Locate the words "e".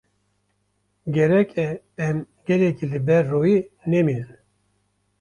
1.65-1.83